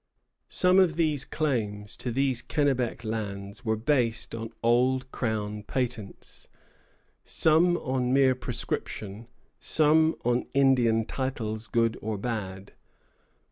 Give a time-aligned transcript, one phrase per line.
[0.49, 6.47] Some of the claims to these Kennebec lands were based on old Crown patents,
[7.23, 9.27] some on mere prescription,
[9.59, 12.73] some on Indian titles, good or bad.